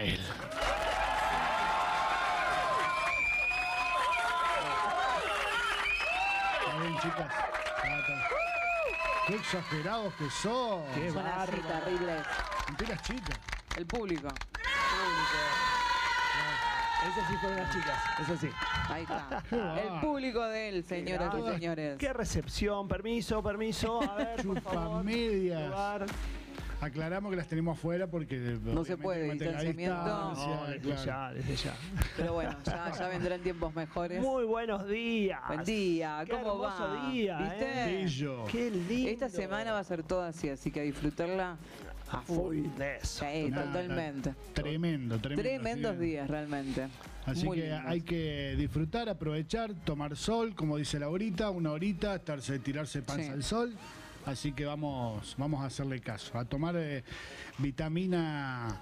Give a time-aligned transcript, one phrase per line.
[0.00, 0.18] él.
[6.80, 7.32] Bien, chicas.
[7.84, 8.00] Ah.
[9.26, 10.82] Qué exagerados que son.
[10.94, 12.26] Qué Son así terribles.
[12.68, 13.38] Mentiras chicas.
[13.76, 14.28] El público.
[17.02, 18.48] Esas sí fueron las chicas, eso sí.
[18.88, 19.42] Ahí está.
[19.50, 21.98] El público de él, señoras y señores.
[21.98, 24.00] Qué recepción, permiso, permiso.
[24.02, 25.02] A ver, por favor.
[25.02, 25.72] Chupamedias.
[26.86, 29.94] Aclaramos que las tenemos afuera porque No se puede, distanciamiento.
[30.04, 31.74] No, desde ya, desde ya.
[32.16, 34.20] Pero bueno, ya, ya vendrán tiempos mejores.
[34.20, 35.38] Muy buenos días.
[35.46, 37.08] Buen día, Qué ¿cómo hermoso va?
[37.12, 37.64] día, ¿Viste?
[37.70, 38.02] ¿eh?
[38.02, 38.44] Bello.
[38.50, 39.10] Qué lindo.
[39.10, 41.56] Esta semana va a ser toda así, así que a disfrutarla
[42.10, 43.24] a full de eso.
[43.30, 44.34] Sí, Nada, totalmente.
[44.52, 45.42] Tremendo, tremendo.
[45.42, 46.04] Tremendos sí.
[46.04, 46.88] días, realmente.
[47.26, 47.82] Así Muy que lindos.
[47.86, 53.30] hay que disfrutar, aprovechar, tomar sol, como dice Laurita, una horita, estarse, tirarse panza Sí.
[53.30, 53.72] al sol.
[54.24, 57.02] Así que vamos, vamos a hacerle caso, a tomar eh,
[57.58, 58.80] vitamina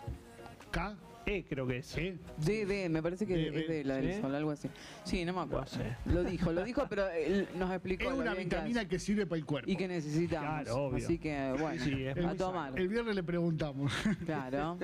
[0.70, 0.96] K,
[1.26, 1.96] E creo que es.
[1.98, 2.88] ¿eh?
[2.88, 4.68] Me parece que D, es de la del sol, algo así.
[5.04, 5.60] Sí, no me acuerdo.
[5.60, 5.96] No sé.
[6.06, 8.10] Lo dijo, lo dijo, pero él nos explicó.
[8.10, 9.70] Es una vitamina que sirve para el cuerpo.
[9.70, 10.62] Y que necesitamos.
[10.64, 11.04] Claro, obvio.
[11.04, 12.78] Así que, bueno, Sí, es a muy tomar.
[12.78, 13.92] El viernes le preguntamos.
[14.24, 14.78] Claro.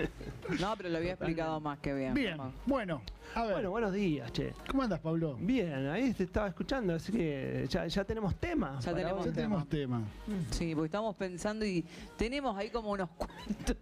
[0.61, 2.15] No, pero lo había explicado más que bien.
[2.15, 3.03] Bien, bueno,
[3.35, 4.53] a ver, Bueno, buenos días, che.
[4.71, 5.37] ¿cómo andas, Pablo?
[5.41, 8.79] Bien, ahí te estaba escuchando, así que ya, ya tenemos tema.
[8.81, 9.25] Ya tenemos.
[9.27, 10.03] Ya tenemos tema.
[10.51, 11.85] Sí, porque estamos pensando y
[12.17, 13.77] tenemos ahí como unos cuantos,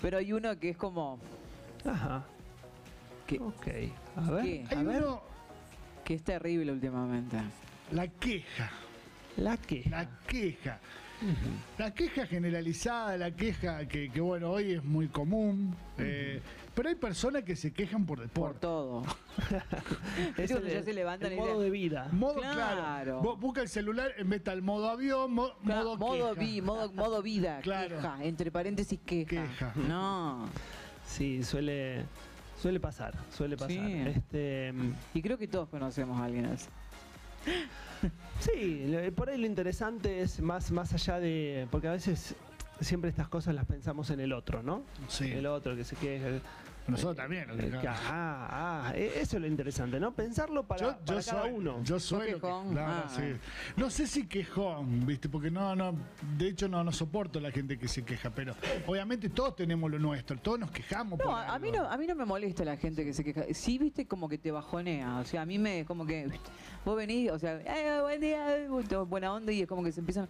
[0.00, 1.18] pero hay uno que es como
[1.84, 2.24] Ajá.
[3.26, 3.66] que, Ok.
[4.16, 4.44] A ver.
[4.44, 4.64] ¿Qué?
[4.70, 5.02] Hay A ver.
[5.02, 5.22] uno,
[6.04, 7.36] que es terrible últimamente.
[7.92, 8.70] la queja,
[9.36, 9.84] La que.
[9.90, 10.78] la queja.
[11.78, 15.76] La queja generalizada, la queja que, que, bueno, hoy es muy común.
[15.96, 16.42] eh,
[16.74, 18.58] pero hay personas que se quejan por Por deporte.
[18.60, 19.02] todo.
[20.36, 22.08] Es que ya se levantan el modo de vida.
[22.10, 22.56] Modo Claro.
[22.80, 23.20] claro.
[23.20, 26.40] Vos busca el celular en vez del modo avión, mo- Claro, modo, modo, queja.
[26.40, 27.96] vi- modo, modo vida, Claro.
[27.96, 29.28] queja, entre paréntesis queja.
[29.30, 29.72] Queja.
[29.88, 30.48] No.
[31.06, 32.04] Sí, suele,
[32.60, 33.70] suele pasar, suele pasar.
[33.70, 33.92] Sí.
[34.06, 34.72] Este,
[35.14, 36.68] Y creo que todos conocemos a alguien así.
[38.40, 41.66] sí, lo- por ahí lo interesante es más, más allá de.
[41.70, 42.34] Porque a veces
[42.80, 44.82] siempre estas cosas las pensamos en el otro, ¿no?
[45.08, 45.30] Sí.
[45.30, 46.26] El otro que se queja.
[46.88, 47.46] Nosotros también.
[47.48, 47.80] nos Eh, quejamos.
[47.82, 50.12] que- ah, ah, e- eso es lo interesante, ¿no?
[50.12, 51.82] Pensarlo para, Yo, para yo cada soy, uno.
[51.84, 52.70] Yo soy ¿Sos lo que- quejón?
[52.72, 53.20] claro, Ah, sí.
[53.22, 53.38] bueno.
[53.76, 55.28] No sé si quejón, ¿viste?
[55.28, 55.94] Porque no, no,
[56.36, 58.54] de hecho no, no soporto la gente que se queja, pero
[58.86, 61.18] obviamente todos tenemos lo nuestro, todos nos quejamos.
[61.18, 61.66] No, por a algo.
[61.66, 63.42] mí no, a mí no me molesta la gente que se queja.
[63.52, 65.18] Sí, viste, como que te bajonea.
[65.18, 66.50] O sea, a mí me, como que, viste,
[66.84, 69.92] vos venís, o sea, "Eh, buen día, eh", todo buena onda y es como que
[69.92, 70.28] se empiezan,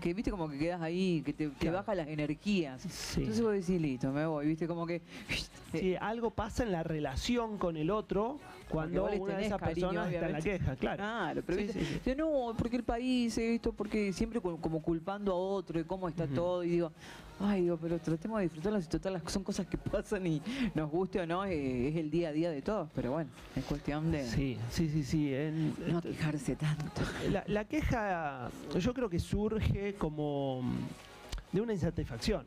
[0.00, 1.78] que viste, como que quedas ahí, que te, te Claro.
[1.78, 2.82] baja las energías.
[2.82, 3.20] Sí.
[3.20, 5.02] Entonces vos decís, listo, me voy, viste, como que,
[5.72, 10.12] Sí, algo pasa en la relación con el otro cuando una de esas cariño, personas
[10.12, 10.96] está en la queja, claro.
[10.96, 11.94] Claro, pero Sí, viste, sí, sí.
[11.94, 16.26] dice, no, porque el país, esto, porque siempre como, culpando a otro y cómo está
[16.26, 16.92] todo, y digo,
[17.40, 20.40] ay, digo, pero tratemos de disfrutarlas y total, son cosas que pasan y
[20.74, 23.64] nos guste o no, eh, es el día a día de todos, pero bueno, es
[23.64, 25.34] cuestión de Sí, sí, sí, sí.
[25.34, 27.02] en- no quejarse tanto.
[27.30, 30.62] la, la queja, yo creo que surge como
[31.52, 32.44] de una insatisfacción,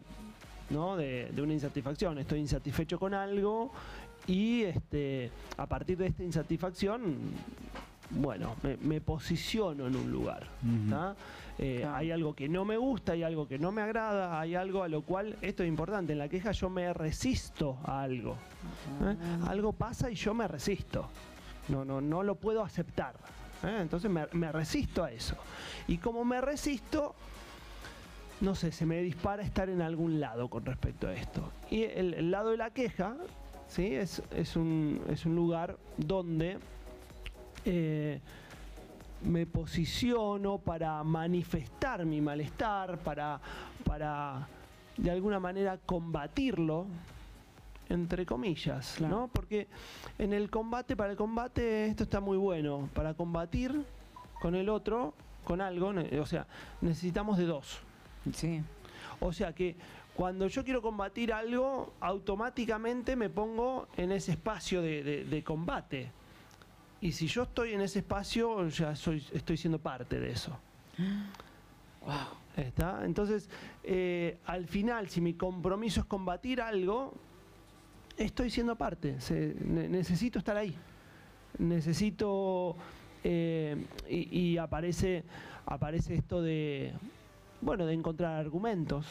[0.69, 0.95] ¿no?
[0.95, 2.17] De, de una insatisfacción.
[2.19, 3.71] Estoy insatisfecho con algo
[4.27, 7.15] y este, a partir de esta insatisfacción,
[8.11, 10.47] bueno, me, me posiciono en un lugar.
[11.59, 11.95] Eh, Claro.
[11.95, 14.87] Hay algo que no me gusta, hay algo que no me agrada, hay algo a
[14.87, 18.35] lo cual, esto es importante, en la queja yo me resisto a algo.
[19.03, 19.15] ¿eh?
[19.47, 21.07] Algo pasa y yo me resisto.
[21.69, 23.15] No, no, no lo puedo aceptar.
[23.63, 23.77] ¿eh?
[23.81, 25.35] Entonces me, me resisto a eso.
[25.87, 27.13] Y como me resisto,
[28.41, 31.51] no sé, se me dispara estar en algún lado con respecto a esto.
[31.69, 33.15] Y el, el lado de la queja,
[33.73, 33.95] ¿sí?
[33.95, 36.59] Es, es, un, es un lugar donde
[37.65, 38.19] eh,
[39.23, 43.39] me posiciono para manifestar mi malestar, para,
[43.83, 44.47] para
[44.95, 46.85] de alguna manera combatirlo,
[47.89, 49.17] entre comillas, Claro.
[49.21, 49.27] ¿no?
[49.27, 49.67] Porque
[50.19, 52.89] en el combate, para el combate, esto está muy bueno.
[52.93, 53.83] Para combatir
[54.39, 56.45] con el otro, con algo, o sea,
[56.81, 57.79] necesitamos de dos.
[58.33, 58.61] Sí.
[59.19, 59.75] O sea que
[60.15, 66.11] cuando yo quiero combatir algo, automáticamente me pongo en ese espacio de, de- de combate.
[67.01, 70.57] Y si yo estoy en ese espacio, ya soy, estoy siendo parte de eso.
[72.05, 72.11] Wow.
[72.57, 73.05] ¿Está?
[73.05, 73.49] Entonces,
[73.81, 77.13] eh, al final, si mi compromiso es combatir algo,
[78.17, 79.21] estoy siendo parte.
[79.21, 80.75] Se- ne- necesito estar ahí.
[81.59, 82.75] Necesito.
[83.23, 85.23] eh, y, y aparece,
[85.65, 86.91] aparece esto de.
[87.61, 89.05] Bueno, de encontrar argumentos.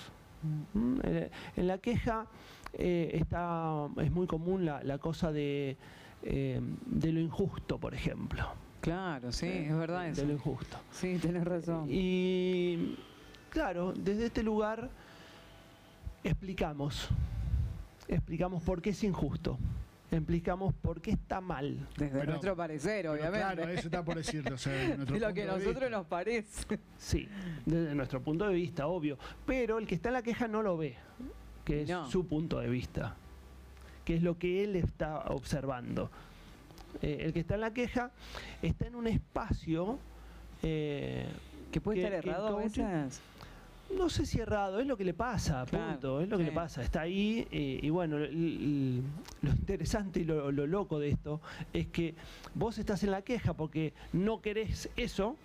[1.05, 2.27] Eh, En la queja
[2.73, 5.77] eh, está, es muy común la, la cosa de,
[6.23, 8.45] eh, de lo injusto, por ejemplo.
[8.81, 10.23] Claro, sí, es verdad eso.
[10.23, 10.77] De lo injusto.
[10.91, 11.87] Sí, tenés razón.
[11.89, 12.97] Y
[13.51, 14.91] claro, desde este lugar
[16.25, 17.09] explicamos.
[18.09, 19.59] explicamos por qué es injusto,
[20.17, 21.89] explicamos por qué está mal.
[21.97, 23.39] Desde Pero- nuestro parecer, obviamente.
[23.39, 24.55] Claro, eso está por decirlo.
[24.55, 25.91] O sea, de lo que a nosotros vista.
[25.91, 26.79] nos parece.
[26.99, 27.29] Sí,
[27.67, 29.19] desde nuestro punto de vista, obvio.
[29.47, 30.97] Pero el que está en la queja no lo ve,
[31.65, 32.09] que es No.
[32.11, 33.17] su punto de vista,
[34.05, 36.11] que es lo que él está observando.
[37.01, 38.11] Eh, el que está en la queja
[38.61, 39.99] está en un espacio,
[40.63, 41.27] eh,
[41.73, 43.21] Que puede Que- estar errado a veces.
[43.91, 46.51] No sé si errado, es lo que le pasa, Claro, punto, es lo que sí.
[46.51, 46.83] le pasa.
[46.83, 49.03] Está ahí eh, y bueno, l- l-
[49.43, 51.41] lo interesante y lo, lo loco de esto
[51.73, 52.15] es que
[52.55, 55.37] vos estás en la queja porque no querés eso,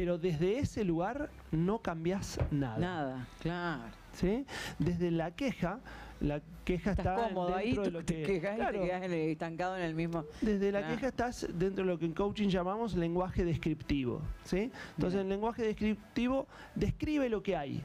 [0.00, 2.78] pero desde ese lugar no cambiás nada.
[2.78, 3.82] Nada, claro.
[4.14, 4.46] ¿sí?
[4.78, 5.78] Desde la queja,
[6.22, 8.22] la queja Estás está cómodo ahí, dentro de tú lo te que...
[8.22, 10.24] quejas y Claro, te quedas en el- estancado en el mismo.
[10.40, 10.94] desde la Claro.
[10.94, 14.72] queja estás dentro de lo que en coaching llamamos lenguaje descriptivo, ¿sí?
[14.96, 15.26] Entonces Bien.
[15.26, 17.82] el lenguaje descriptivo describe lo que hay.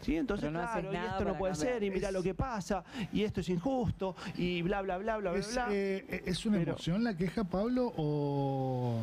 [0.00, 0.16] ¿Sí?
[0.16, 1.74] Entonces, no claro, y esto no puede cambiar.
[1.74, 5.18] ser, y mira Es- lo que pasa, y esto es injusto, y bla, bla, bla,
[5.18, 5.66] bla, bla, ¿Es, bla.
[5.70, 7.92] eh, ¿Es una Pero- emoción la queja, Pablo?
[7.98, 9.00] ¿O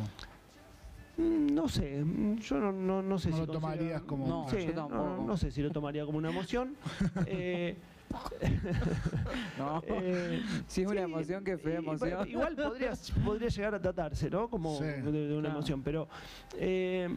[1.18, 4.58] No sé, mm, yo no, no, no sé No si lo tomarías como- No, Sí,
[4.60, 5.24] yo no, tampoco.
[5.26, 6.76] no sé si lo tomaría como una emoción.
[7.26, 7.76] Eh,
[9.58, 9.82] No.
[9.86, 12.28] eh, si es una sí, emoción, que fea y- emoción.
[12.28, 12.92] Igual podría,
[13.24, 14.48] podría llegar a tratarse, ¿no?
[14.48, 14.84] Como Sí.
[14.84, 15.56] de, de una Claro.
[15.56, 15.82] emoción.
[15.82, 16.08] Pero
[16.56, 17.08] eh,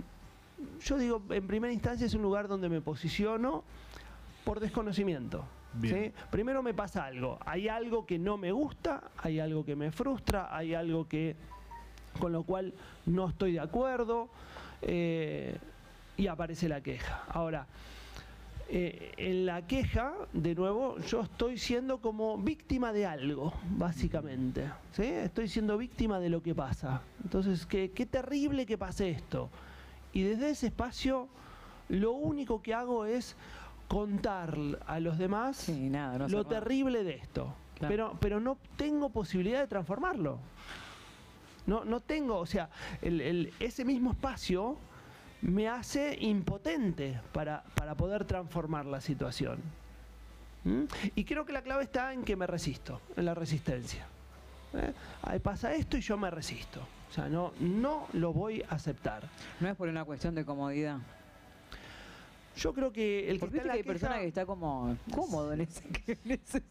[0.84, 3.64] yo digo, en primera instancia es un lugar donde me posiciono
[4.44, 5.46] por desconocimiento.
[6.32, 7.38] Primero me pasa algo.
[7.46, 11.38] Hay algo que no me gusta, hay algo que me frustra, hay algo que
[12.20, 12.74] con lo cual
[13.06, 14.30] no estoy de acuerdo
[14.82, 15.58] eh,
[16.18, 17.24] y aparece la queja.
[17.30, 17.66] Ahora,
[18.74, 24.72] eh, en la queja, de nuevo, yo estoy siendo como víctima de algo, básicamente.
[24.94, 25.04] ¿sí?
[25.04, 27.02] Estoy siendo víctima de lo que pasa.
[27.24, 29.50] Entonces, qué, qué terrible que pase esto.
[30.14, 31.28] Y desde ese espacio,
[31.90, 33.36] lo único que hago es
[33.90, 34.58] contar
[34.88, 37.54] a los demás Sí, nada, no lo terrible de esto.
[37.78, 37.92] Claro.
[37.92, 40.38] Pero, pero no tengo posibilidad de transformarlo.
[41.68, 42.70] No, no tengo, o sea,
[43.60, 44.78] ese mismo espacio
[45.42, 49.60] me hace impotente para, para poder transformar la situación.
[50.64, 50.84] ¿Mm?
[51.16, 54.06] Y creo que la clave está en que me resisto, en la resistencia.
[54.74, 54.94] ¿eh?
[55.24, 56.82] Ahí pasa esto y yo me resisto.
[57.10, 59.24] O sea, no, no lo voy a aceptar.
[59.60, 61.00] No es por una cuestión de comodidad.
[62.58, 64.28] Yo creo que el que Porque está viste en la que hay personas queja- que
[64.28, 65.84] está como cómodo en ese.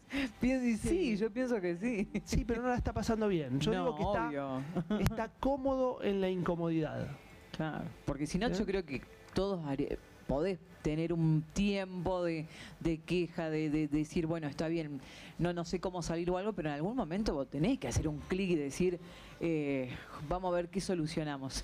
[0.41, 1.17] En sí, Sí.
[1.17, 2.07] yo pienso que sí.
[2.23, 3.59] Sí, pero no la está pasando bien.
[3.59, 7.07] Yo no, digo que está, está cómodo en la incomodidad.
[7.55, 7.85] Claro.
[8.05, 8.53] Porque si no, ¿Eh?
[8.53, 9.01] yo creo que
[9.33, 9.97] todos haría-
[10.27, 12.47] podés tener un tiempo de,
[12.79, 15.01] de queja, de, de- de decir, bueno, está bien,
[15.39, 18.07] no, no sé cómo salir o algo, pero en algún momento vos tenés que hacer
[18.07, 18.99] un clic y decir,
[19.39, 19.89] eh,
[20.29, 21.63] vamos a ver qué solucionamos.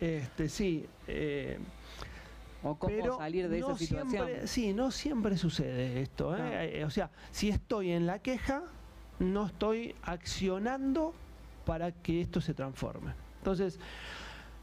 [0.00, 0.84] Este, sí.
[1.06, 1.58] eh,
[2.62, 4.10] O cómo pero salir de no esa situación.
[4.26, 6.34] Siempre, sí, no siempre sucede esto.
[6.34, 6.38] ¿eh?
[6.38, 6.60] Claro.
[6.60, 8.62] Eh, O sea, si estoy en la queja,
[9.18, 11.14] no estoy accionando
[11.64, 13.12] para que esto se transforme.
[13.38, 13.78] Entonces,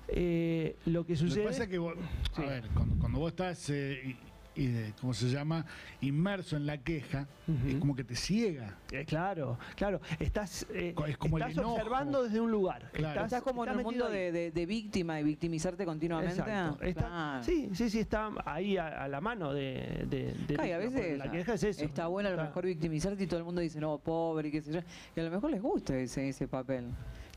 [0.09, 1.41] eh, lo que Lo sucede...
[1.43, 1.95] que pasa es que vos,
[2.35, 2.43] Sí.
[2.43, 4.15] a ver, cuando, cuando vos estás, eh,
[4.57, 5.65] y, y de- ¿cómo se llama?
[6.01, 7.27] Inmerso en la queja,
[7.67, 8.75] es como que te ciega.
[8.91, 10.01] Eh, claro, claro.
[10.19, 12.89] Estás, eh, Co- es como el estás observando desde un lugar.
[12.93, 13.23] Claro.
[13.25, 16.39] Estás como en estás metido mundo de, de- de víctima, de victimizarte continuamente.
[16.39, 16.83] Exacto.
[16.83, 17.43] Está- Claro.
[17.43, 20.77] Sí, sí, sí, está ahí a, a la mano de, de, de- Claro, y a
[20.77, 21.83] veces la queja es eso.
[21.85, 24.61] está bueno a lo Está- mejor victimizarte y todo el mundo dice, no, pobre, qué
[24.61, 24.79] sé yo.
[25.15, 26.85] Y a lo mejor les gusta ese, ese papel.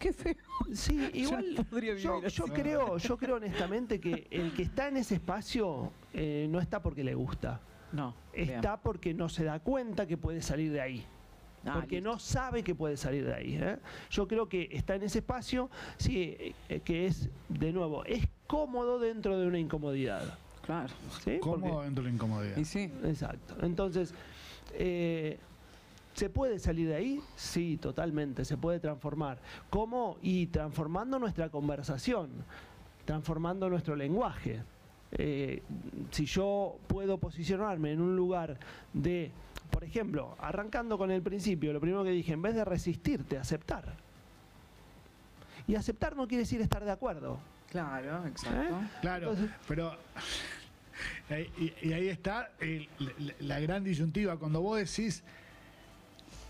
[0.00, 0.34] Qué feo.
[0.72, 2.52] Sí, Yo igual podría yo, vivir yo así.
[2.52, 7.04] creo, yo creo honestamente que el que está en ese espacio eh, no está porque
[7.04, 7.60] le gusta,
[7.92, 8.14] No.
[8.34, 8.50] bien.
[8.50, 11.06] está porque no se da cuenta que puede salir de ahí.
[11.66, 12.10] Ah, porque listo.
[12.10, 13.58] no sabe que puede salir de ahí.
[13.60, 13.76] ¿eh?
[14.10, 16.34] Yo creo que está en ese espacio, sí,
[16.70, 20.38] eh, que es, de nuevo, es cómodo dentro de una incomodidad.
[20.62, 20.88] Claro.
[21.22, 21.38] ¿sí?
[21.40, 22.56] ¿Cómo Porque- dentro de la incomodidad?
[22.56, 22.90] Y sí.
[23.04, 23.56] Exacto.
[23.60, 24.14] Entonces,
[24.72, 25.38] eh,
[26.14, 27.20] ¿se puede salir de ahí?
[27.36, 29.38] Sí, totalmente, se puede transformar.
[29.70, 30.18] ¿Cómo?
[30.22, 32.30] Y transformando nuestra conversación,
[33.04, 34.62] transformando nuestro lenguaje.
[35.12, 35.62] Eh,
[36.12, 38.56] si yo puedo posicionarme en un lugar
[38.92, 39.32] de,
[39.70, 43.96] por ejemplo, arrancando con el principio, lo primero que dije, en vez de resistirte, aceptar.
[45.66, 47.38] Y aceptar no quiere decir estar de acuerdo.
[47.70, 48.60] Claro, exacto.
[48.60, 48.88] ¿eh?
[49.00, 49.96] Claro, Entonces- pero
[51.58, 54.36] y, y ahí está el- la, la gran disyuntiva.
[54.36, 55.22] Cuando vos decís,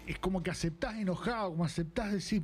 [0.06, 2.42] es como que aceptás enojado, como aceptás decir,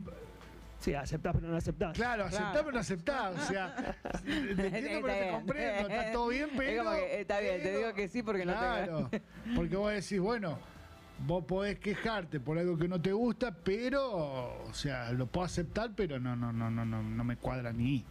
[0.78, 1.96] Sí, aceptás pero no aceptás.
[1.96, 2.64] claro, aceptás Claro.
[2.66, 3.34] pero no aceptás.
[3.34, 4.30] O sea, te
[4.66, 6.84] entiendo pero te comprendo, está todo bien, Es pero.
[6.84, 9.10] como que, está bien, te digo que sí porque no te Claro,
[9.56, 10.58] porque vos decís, bueno,
[11.26, 15.92] vos podés quejarte por algo que no te gusta, pero, o sea, lo puedo aceptar,
[15.96, 18.04] pero no, no, no, no, no, no me cuadra ni.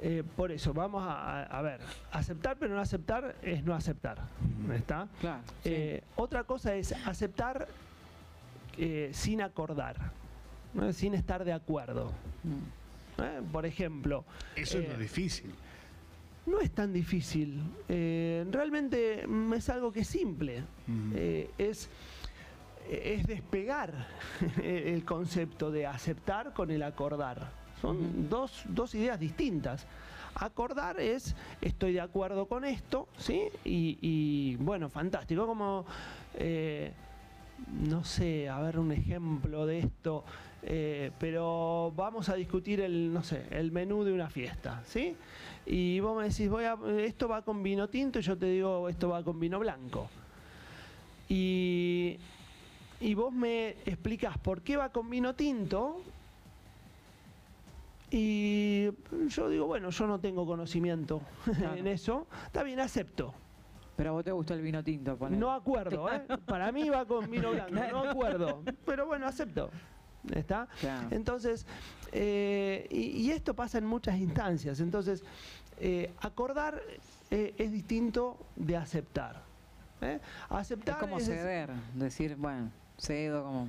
[0.00, 1.80] Eh, por eso, vamos a, a- ver,
[2.12, 4.18] aceptar pero no aceptar es no aceptar.
[4.74, 5.08] ¿Está?
[5.20, 5.42] Claro.
[5.62, 5.70] sí.
[5.72, 7.66] Eh, otra cosa es aceptar
[8.76, 9.96] eh, sin acordar,
[10.74, 10.92] ¿no?
[10.92, 12.12] sin estar de acuerdo.
[12.44, 13.22] Mm.
[13.22, 13.40] ¿eh?
[13.50, 14.24] Por ejemplo,
[14.54, 15.52] Eso es lo difícil.
[16.46, 17.60] no es tan difícil.
[17.88, 20.62] eh, realmente mm, es algo que es simple.
[20.86, 21.12] Mm.
[21.58, 21.88] Es,
[22.88, 23.92] es despegar
[24.62, 27.50] el concepto de aceptar con el acordar.
[27.80, 29.86] Son dos, dos ideas distintas.
[30.34, 33.42] Acordar es estoy de acuerdo con esto, ¿sí?
[33.64, 35.46] Y, y, bueno, fantástico.
[35.46, 35.84] Como,
[36.34, 36.92] eh,
[37.88, 40.24] no sé, a ver un ejemplo de esto,
[40.62, 45.16] eh, pero vamos a discutir el, no sé, el menú de una fiesta, ¿sí?
[45.66, 48.88] Y vos me decís, voy a, esto va con vino tinto, y yo te digo,
[48.88, 50.08] esto va con vino blanco.
[51.28, 52.16] Y,
[53.00, 56.00] y vos me explicás por qué va con vino tinto.
[58.10, 58.88] Y
[59.28, 61.74] yo digo, bueno, yo no tengo conocimiento Claro.
[61.76, 62.26] en eso.
[62.46, 63.34] Está bien, acepto.
[63.96, 65.38] Pero a vos te gustó el vino tinto, ponele.
[65.40, 66.22] No acuerdo, ¿eh?
[66.46, 68.62] Para mí va con vino blanco, no acuerdo.
[68.86, 69.70] Pero bueno, acepto.
[70.34, 70.68] ¿Está?
[71.10, 71.66] Entonces,
[72.12, 74.80] eh, y, y esto pasa en muchas instancias.
[74.80, 75.22] Entonces,
[75.78, 76.80] eh, acordar
[77.30, 79.42] eh, es distinto de aceptar.
[80.00, 80.20] ¿eh?
[80.22, 83.68] Es Aceptar como es- ceder, decir, bueno, cedo como...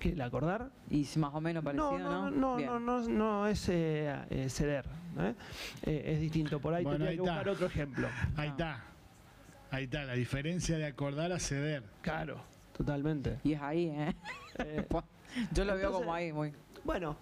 [0.00, 0.70] ¿Qué, ¿El acordar?
[0.90, 2.30] Y más o menos parecido, No, ¿no?
[2.30, 4.86] no, no, no, no, no es eh, eh, ceder.
[5.18, 5.34] ¿eh?
[5.82, 6.58] Eh, es distinto.
[6.58, 7.22] Por ahí Bueno, que está.
[7.22, 8.08] buscar otro ejemplo.
[8.36, 8.50] Ahí Ah.
[8.50, 8.84] está.
[9.70, 11.84] Ahí está, la diferencia de acordar a ceder.
[12.00, 12.40] Claro,
[12.76, 13.38] totalmente.
[13.44, 14.14] Y es ahí, ¿eh?
[14.58, 14.86] Eh,
[15.52, 16.52] Yo lo veo como ahí, muy...
[16.82, 17.16] Bueno,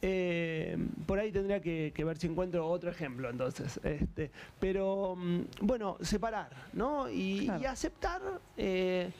[0.00, 3.78] eh, por ahí tendría que, que ver si encuentro otro ejemplo entonces.
[3.84, 7.08] Este, pero mm, bueno, separar, ¿no?
[7.08, 7.62] Y, Claro.
[7.62, 8.20] y aceptar
[8.56, 9.10] eh,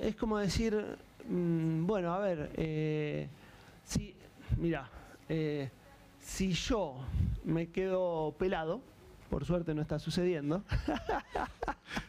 [0.00, 0.96] es como decir,
[1.28, 3.28] mm, bueno, a ver, eh,
[3.84, 4.14] si,
[4.56, 4.88] mira,
[5.28, 5.70] eh,
[6.20, 6.96] si yo
[7.44, 8.80] me quedo pelado,
[9.30, 10.62] por suerte no está sucediendo.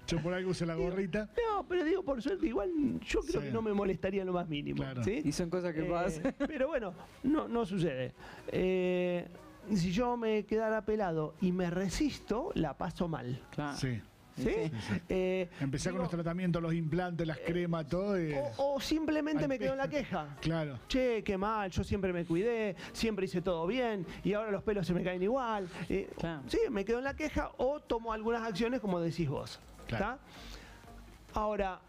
[0.08, 1.30] Yo por algo uso la gorrita.
[1.52, 2.72] No, pero digo por suerte, igual
[3.02, 3.48] yo creo Sí.
[3.48, 4.78] que no me molestaría en lo más mínimo.
[4.84, 5.04] Claro.
[5.04, 5.22] ¿sí?
[5.24, 6.36] Y son cosas que Eh, pasan.
[6.48, 6.94] pero bueno,
[7.24, 8.14] no, no sucede.
[8.50, 9.28] Eh,
[9.74, 13.42] si yo me quedara pelado y me resisto, la paso mal.
[13.52, 13.76] Claro.
[13.78, 14.00] Sí.
[14.38, 14.72] ¿Sí?
[15.10, 18.15] Eh, Empecé con los tratamientos, los implantes, las cremas, todo.
[18.58, 20.38] o, o simplemente Al me quedo en la queja.
[20.41, 20.79] Claro.
[20.88, 24.86] Che, qué mal, yo siempre me cuidé, siempre hice todo bien y ahora los pelos
[24.86, 25.67] se me caen igual.
[25.89, 26.44] Eh, Claro.
[26.48, 29.60] Sí, me quedo en la queja o tomo algunas acciones como decís vos.
[29.88, 30.03] Claro.
[30.06, 31.39] ¿está?
[31.39, 31.79] Ahora,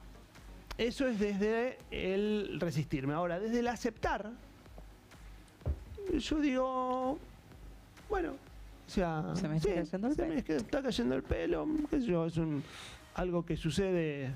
[0.79, 3.13] eso es desde el resistirme.
[3.15, 4.31] Ahora, desde el aceptar,
[6.19, 7.19] yo digo,
[8.09, 8.35] bueno,
[8.89, 10.39] o sea, Se me está cayendo el se me pelo.
[10.39, 12.63] es que está cayendo el pelo, qué sé yo, es un,
[13.15, 14.31] algo que sucede,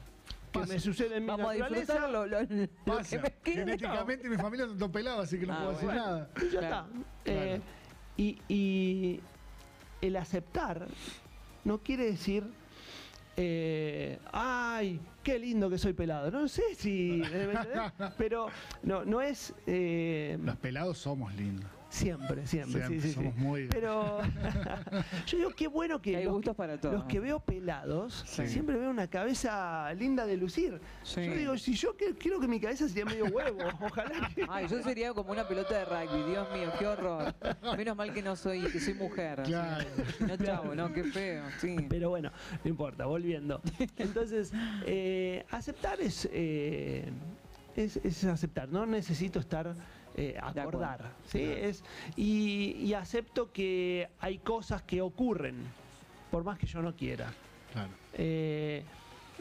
[0.52, 0.74] que Pasa.
[0.74, 2.08] me sucede en mi Vamos a naturaleza.
[2.08, 3.16] lo, lo- lo que Pasa.
[3.20, 3.54] me queda.
[3.64, 6.04] Genéticamente mi familia no está pelada, así que no Ah, puedo decir bueno.
[6.04, 6.30] nada.
[6.36, 6.86] Y ya Claro.
[6.86, 6.86] está.
[7.24, 7.60] Eh,
[8.18, 9.20] y, y
[10.02, 10.86] el aceptar
[11.64, 12.44] no quiere decir,
[13.36, 16.30] eh, ay, qué lindo que soy pelado.
[16.30, 18.48] No sé si, ¿me pero
[18.82, 21.70] no, no es eh, Los pelados somos lindos.
[21.92, 23.40] Siempre, siempre, Siempre sí, sí, somos sí.
[23.40, 23.68] muy.
[23.68, 24.18] Pero
[25.26, 26.94] yo digo, qué bueno que Hay los, gustos para todos.
[26.94, 28.46] los que veo pelados Sí.
[28.48, 30.80] siempre veo una cabeza linda de lucir.
[31.02, 31.24] Sí.
[31.24, 34.46] Yo digo, si yo quiero que mi cabeza sea medio huevo, ojalá que...
[34.50, 37.34] Ay, yo sería como una pelota de rugby, Dios mío, qué horror.
[37.76, 39.42] Menos mal que no soy, que soy mujer.
[39.44, 39.84] Claro.
[40.20, 41.76] No, chavo, no, qué feo, sí.
[41.88, 42.30] Pero bueno,
[42.64, 43.60] no importa, volviendo.
[43.98, 44.52] Entonces,
[44.86, 47.10] eh, aceptar es, eh,
[47.76, 49.74] es, es aceptar, no necesito estar
[50.16, 51.12] eh, acordar.
[51.26, 51.42] ¿sí?
[51.42, 51.82] Es,
[52.16, 55.56] y, y acepto que hay cosas que ocurren,
[56.30, 57.32] por más que yo no quiera.
[57.72, 57.90] Claro.
[58.14, 58.82] Eh,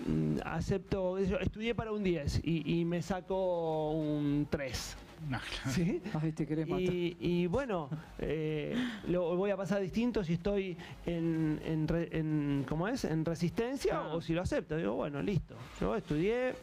[0.07, 4.97] mm, acepto, yo estudié para un 10 y, y me saco un 3.
[5.29, 5.71] No, claro.
[5.71, 6.01] ¿sí?
[6.19, 6.81] Ay, te querés matar.
[6.81, 8.73] Y, y bueno, eh,
[9.07, 10.75] lo voy a pasar distinto si estoy
[11.05, 13.03] en, en, re- en- ¿cómo es?
[13.03, 14.15] En resistencia Claro.
[14.15, 14.75] o si lo acepto.
[14.77, 15.53] Digo, bueno, listo.
[15.79, 16.55] Yo estudié,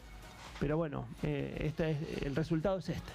[0.59, 3.11] pero bueno, eh, este es, el resultado es este.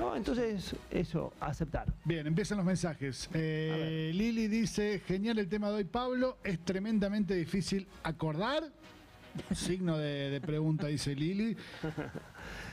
[0.00, 0.16] ¿No?
[0.16, 1.92] Entonces, eso, aceptar.
[2.06, 3.28] Bien, empiezan los mensajes.
[3.34, 8.64] Eh, Lili dice, genial el tema de hoy, Pablo, es tremendamente difícil acordar.
[9.54, 11.54] Signo de, de pregunta, dice Lili.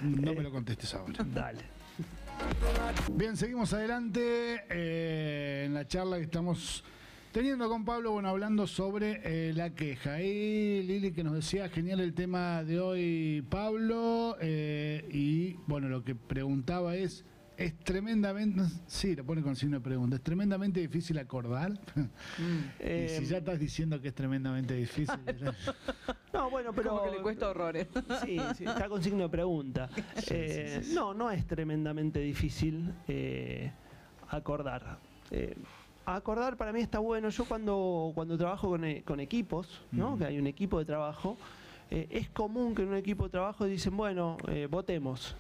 [0.02, 1.22] No me lo contestes ahora.
[1.34, 1.64] Dale.
[3.12, 6.86] Bien, seguimos adelante eh, en la charla que estamos
[7.32, 10.22] teniendo con Pablo, bueno, hablando sobre eh, la queja.
[10.22, 14.38] Y Lili que nos decía, genial el tema de hoy, Pablo.
[14.42, 17.26] eh, y bueno, lo que preguntaba es,
[17.58, 21.72] es tremendamente, sí, lo pone con signo de pregunta, es tremendamente difícil acordar.
[22.38, 25.18] y Eh, si ya estás diciendo que es tremendamente difícil.
[26.34, 26.90] no, bueno, pero...
[26.92, 27.88] Como que le cuesta horrores.
[28.26, 29.90] Sí, sí, está con signo de pregunta.
[30.30, 33.72] Eh, No, no es tremendamente difícil eh,
[34.30, 35.00] acordar.
[36.12, 37.28] Acordar para mí está bueno.
[37.28, 40.18] Yo cuando, cuando trabajo con, e- con equipos, ¿no?
[40.18, 41.36] Que hay un equipo de trabajo,
[41.92, 45.36] eh, es común que en un equipo de trabajo dicen, bueno, eh, votemos.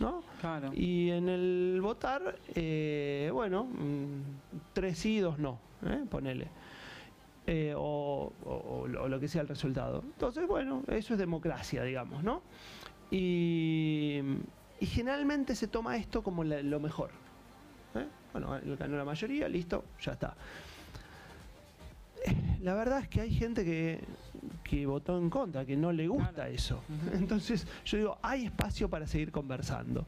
[0.00, 0.22] ¿no?
[0.40, 0.70] Claro.
[0.74, 4.20] Y en el votar, eh, bueno, mm,
[4.72, 6.04] tres sí, dos no, ¿eh?
[6.10, 6.48] ponele.
[7.76, 8.32] O,
[8.88, 10.02] lo o lo que sea el resultado.
[10.04, 12.42] Entonces, bueno, eso es democracia, digamos, ¿no?
[13.10, 14.20] Y,
[14.80, 17.10] y generalmente se toma esto como la- lo mejor.
[18.32, 20.34] Bueno, ganó la mayoría, listo, ya está.
[22.24, 24.00] Eh, La verdad es que hay gente que,
[24.64, 26.50] que votó en contra, que no le gusta Claro.
[26.50, 26.80] eso.
[27.12, 30.04] Entonces yo digo, hay espacio para seguir conversando.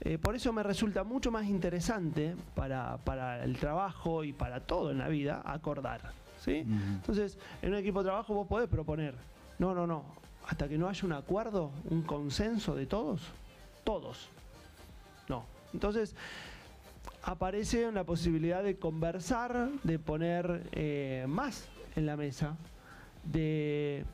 [0.00, 4.90] Eh, por eso me resulta mucho más interesante para, para el trabajo y para todo
[4.90, 6.00] en la vida acordar.
[6.44, 6.64] ¿sí?
[6.66, 9.14] Entonces, en un equipo de trabajo vos podés proponer,
[9.58, 10.04] no, no, no,
[10.46, 13.22] hasta que no haya un acuerdo, un consenso de todos,
[13.84, 14.28] todos.
[15.28, 15.44] No.
[15.72, 16.14] Entonces,
[17.26, 22.56] aparece la posibilidad de conversar, de poner eh, más en la mesa,
[23.24, 24.04] de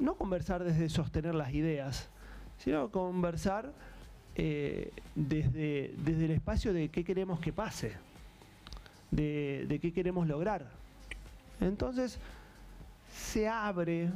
[0.00, 2.08] no conversar desde sostener las ideas,
[2.58, 3.72] sino conversar
[4.34, 7.92] eh, desde, desde el espacio de qué queremos que pase,
[9.12, 10.66] de, qué queremos lograr.
[11.60, 12.18] Entonces,
[13.14, 14.10] se abre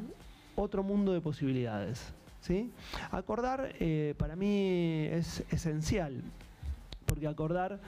[0.57, 2.13] otro mundo de posibilidades.
[2.41, 2.73] ¿sí?
[3.13, 6.23] Acordar eh, para mí es esencial,
[7.07, 7.79] porque acordar,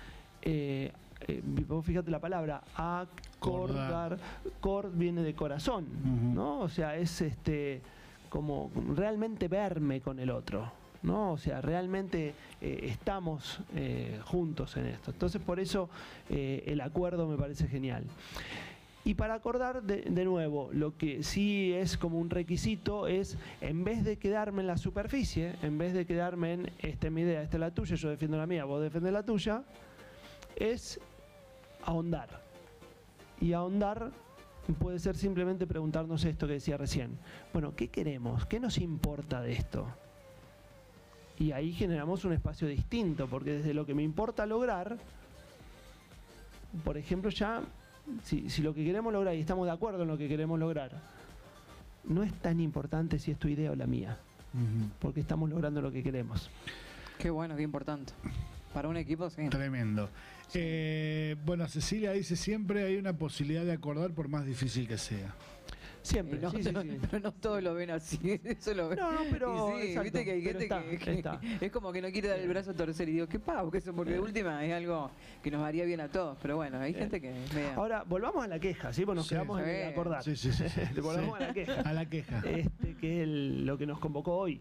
[0.51, 0.93] eh,
[1.27, 4.19] eh, vos fíjate la palabra, acordar,
[4.61, 5.87] cord viene de corazón.
[6.35, 6.61] ¿no?
[6.61, 7.83] O sea, es este
[8.31, 10.73] como realmente verme con el otro.
[11.03, 11.33] ¿no?
[11.33, 15.11] O sea, realmente eh, estamos eh, juntos en esto.
[15.11, 15.91] Entonces, por eso
[16.31, 18.05] el acuerdo me parece genial.
[19.05, 23.85] Y para acordar, de, de nuevo, lo que sí es como un requisito es, en
[23.85, 27.43] vez de quedarme en la superficie, en vez de quedarme en, esta es mi idea,
[27.43, 29.63] esta es la tuya, yo defiendo la mía, vos defendés la tuya,
[30.59, 31.01] es
[31.85, 32.43] ahondar.
[33.41, 34.11] Y ahondar
[34.79, 37.19] puede ser simplemente preguntarnos esto que decía recién.
[37.53, 38.45] Bueno, ¿qué queremos?
[38.47, 39.87] ¿Qué nos importa de esto?
[41.39, 44.99] Y ahí generamos un espacio distinto, porque desde lo que me importa lograr,
[46.85, 47.63] por ejemplo, ya,
[48.25, 50.91] si, si lo que queremos lograr, y estamos de acuerdo en lo que queremos lograr,
[52.05, 54.19] no es tan importante si es tu idea o la mía,
[54.99, 56.51] porque estamos logrando lo que queremos.
[57.19, 58.13] Qué bueno, qué importante.
[58.79, 59.49] Para un equipo, sí.
[59.49, 60.09] Tremendo.
[60.55, 65.35] Eh, bueno, Cecilia dice siempre hay una posibilidad de acordar por más difícil que sea.
[66.09, 66.99] Siempre, Y no, sí, sí, sí.
[67.11, 68.41] Pero no todos lo ven así.
[68.45, 68.99] Eso lo ven.
[68.99, 71.41] No, no, pero, Y sí, exacto, viste que hay pero gente está, que, que está.
[71.61, 73.79] es como que no quiere dar el brazo a torcer y digo, qué pavo que
[73.79, 75.11] eso, porque de última es algo
[75.43, 76.39] que nos haría bien a todos.
[76.41, 79.05] Pero bueno, hay gente que es media- Ahora, volvamos a la queja, ¿sí?
[79.05, 79.35] Pues nos Sí.
[79.35, 80.23] quedamos en el acordar.
[80.25, 80.65] Sí, sí, sí.
[80.69, 81.01] sí.
[81.01, 81.45] Volvamos Sí.
[81.45, 81.81] a la queja.
[81.83, 82.39] A la queja.
[82.47, 84.61] Este, que es el- lo que nos convocó hoy.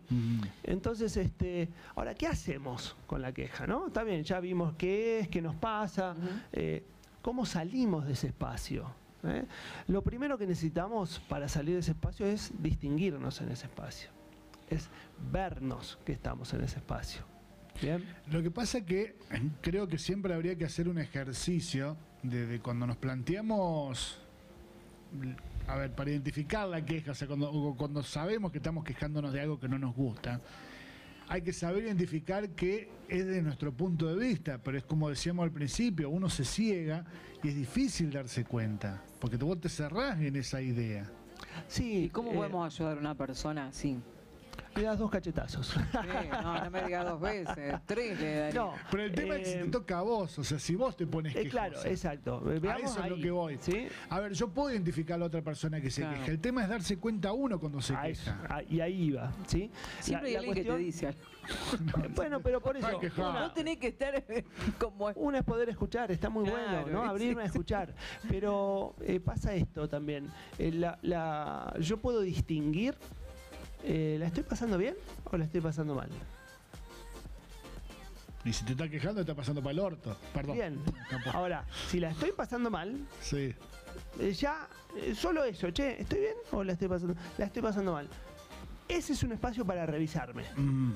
[0.64, 3.66] Entonces, este, ahora, ¿qué hacemos con la queja?
[3.68, 3.88] ¿no?
[3.88, 6.16] Está bien, ya vimos qué es, qué nos pasa,
[6.52, 6.84] eh,
[7.22, 8.92] cómo salimos de ese espacio.
[9.23, 9.45] ¿Eh?
[9.88, 14.10] Lo primero que necesitamos para salir de ese espacio es distinguirnos en ese espacio,
[14.69, 14.89] es
[15.32, 17.21] vernos que estamos en ese espacio.
[18.32, 19.15] Lo que pasa que
[19.62, 24.19] creo que siempre habría que hacer un ejercicio de, de cuando nos planteamos,
[25.67, 29.41] a ver, para identificar la queja, o sea, cuando, cuando sabemos que estamos quejándonos de
[29.41, 30.41] algo que no nos gusta,
[31.30, 35.43] hay que saber identificar que es de nuestro punto de vista, pero es como decíamos
[35.43, 37.06] al principio, uno se ciega
[37.43, 41.10] y es difícil darse cuenta, porque vos te cerrás en esa idea.
[41.67, 42.06] Sí.
[42.06, 43.99] ¿Y cómo eh, podemos ayudar a una persona así?
[44.76, 45.67] Le das dos cachetazos.
[45.67, 45.80] Sí,
[46.32, 48.60] no, no me digas dos veces, tres le daría.
[48.62, 50.76] no, Pero el tema es que si eh, te toca a vos, o sea, si
[50.76, 51.52] vos te pones eh, quejoso.
[51.52, 52.43] claro, exacto.
[52.48, 53.58] A eso es lo que voy.
[53.60, 53.88] ¿sí?
[54.10, 56.17] A ver, yo puedo identificar a la otra persona que se Claro.
[56.20, 56.32] queja.
[56.32, 58.56] El tema es darse cuenta uno cuando se A eso, queja.
[58.58, 59.72] a- y ahí iba, ¿sí?
[60.00, 61.20] Siempre La- hay la alguien que te cuestión- dice algo.
[62.06, 63.00] Eh, Bueno, pero por eso.
[63.17, 64.24] No tenés que estar
[64.78, 65.08] como...
[65.15, 67.04] Una es poder escuchar, está muy bueno, ¿no?
[67.04, 67.52] sí, Abrirme a sí.
[67.52, 67.96] escuchar.
[68.30, 70.28] Pero eh, pasa esto también.
[70.60, 72.96] Eh, la- la- yo puedo distinguir,
[73.84, 76.10] eh, ¿la estoy pasando bien o la estoy pasando mal?
[78.46, 80.18] Y si te está quejando, te está pasando para el orto.
[80.34, 80.56] Perdón.
[80.56, 80.80] Bien.
[81.34, 83.54] Ahora, si la estoy pasando mal, Sí.
[84.20, 87.16] eh, ya, eh, solo eso, che, ¿estoy bien o la estoy pasando?
[87.38, 88.08] La estoy pasando mal.
[88.88, 90.46] Ese es un espacio para revisarme.
[90.56, 90.94] Mm.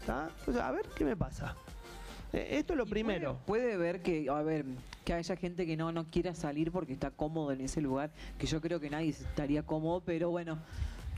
[0.00, 0.30] ¿está?
[0.46, 1.56] O sea, a ver qué me pasa.
[2.32, 3.40] Eh, esto es lo primero.
[3.46, 4.64] Puede, puede ver que, a ver,
[5.04, 8.46] que haya gente que no, no quiera salir porque está cómodo en ese lugar, que
[8.46, 10.58] yo creo que nadie estaría cómodo, pero bueno,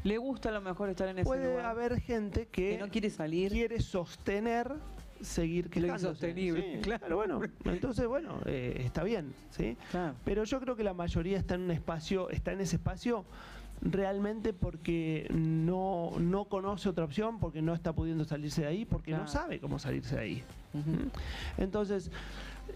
[0.05, 1.67] le gusta a lo mejor estar en ese Puede lugar.
[1.67, 3.51] haber gente que, que no quiere salir.
[3.53, 4.73] quiere sostener
[5.21, 6.07] seguir Lo quejándose.
[6.07, 7.17] insostenible, Sí, claro.
[7.17, 9.77] bueno, entonces bueno, eh, está bien, ¿sí?
[9.91, 10.15] Claro.
[10.25, 13.25] Pero yo creo que la mayoría está en un espacio, está en ese espacio
[13.81, 19.11] realmente porque no, no conoce otra opción, porque no está pudiendo salirse de ahí, porque
[19.13, 20.45] no sabe cómo salirse de ahí.
[21.57, 22.11] Entonces,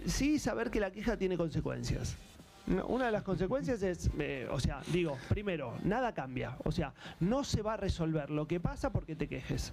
[0.06, 2.16] sí saber que la queja tiene consecuencias.
[2.66, 6.56] Una de las consecuencias es, eh, o sea, digo, primero, nada cambia.
[6.64, 9.72] O sea, no se va a resolver lo que pasa porque te quejes.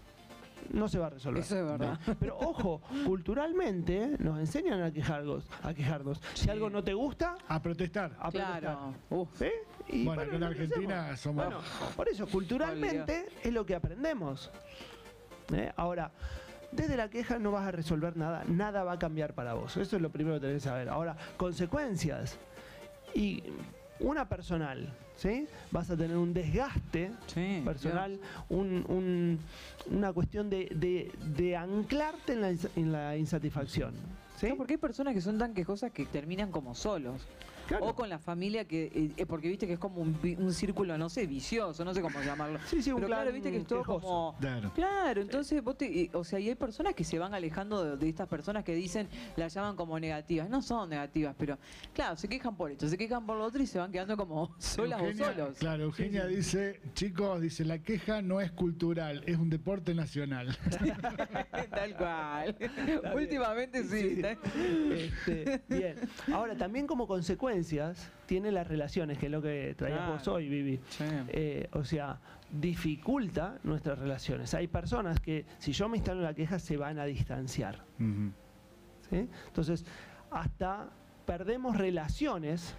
[0.74, 1.42] No se va a resolver.
[1.42, 2.00] Eso es verdad.
[2.20, 5.48] Pero ojo, culturalmente nos enseñan a quejarnos.
[5.64, 6.20] A quejarnos.
[6.34, 8.12] Si algo no te gusta, A protestar.
[8.20, 8.60] a protestar.
[8.62, 8.94] Claro.
[9.10, 9.30] Uf.
[9.38, 9.50] ¿Sí?
[9.88, 11.20] Y Bueno, acá en Argentina hacemos.
[11.22, 11.62] somos- Bueno,
[11.96, 14.52] por eso, culturalmente es lo que aprendemos.
[15.54, 15.72] ¿Eh?
[15.78, 16.12] Ahora,
[16.72, 19.78] desde la queja no vas a resolver nada, nada va a cambiar para vos.
[19.78, 20.90] Eso es lo primero que tenés que saber.
[20.90, 22.38] Ahora, consecuencias.
[23.14, 23.44] Y
[24.00, 25.48] una personal, ¿sí?
[25.72, 28.20] Vas a tener un desgaste Sí, personal,
[28.50, 29.40] un- un-
[29.92, 33.94] una cuestión de, de- de anclarte en la, en la insatisfacción.
[34.38, 34.48] ¿sí?
[34.48, 37.22] No, porque hay personas que son tan quejosas que terminan como solos.
[37.70, 37.86] Claro.
[37.86, 41.28] O con la familia que, eh, porque viste que es como un, círculo, no sé,
[41.28, 42.60] vicioso, no sé cómo llamarlo.
[42.66, 44.02] Sí, sí, un Pero claro, viste que es todo quejoso.
[44.08, 44.36] como...
[44.40, 44.72] Claro.
[44.74, 47.98] Claro, entonces vos te, y- o sea, y hay personas que se van alejando de,
[47.98, 50.50] de estas personas que dicen, las llaman como negativas.
[50.50, 51.60] No son negativas, pero
[51.94, 54.56] claro, se quejan por esto, se quejan por lo otro y se van quedando como
[54.60, 55.58] solas Eugenia- o solos.
[55.60, 60.58] Claro, Eugenia dice, chicos, dice, la queja no es cultural, es un deporte nacional.
[61.70, 62.56] Tal cual.
[63.16, 63.90] Últimamente sí.
[63.90, 64.22] Sí.
[64.22, 64.38] está-
[64.92, 65.96] Este, bien.
[66.34, 67.06] Ahora, también como
[67.60, 70.14] consecuencias, tiene las relaciones, que es lo que traías Claro.
[70.14, 70.80] vos hoy, Vivi.
[70.90, 71.04] Sí.
[71.30, 72.20] Eh, o sea,
[72.52, 74.54] dificulta nuestras relaciones.
[74.54, 77.84] Hay personas que, si yo me instalo en la queja, se van a distanciar.
[79.12, 79.86] Entonces,
[80.32, 80.90] hasta
[81.26, 82.76] perdemos relaciones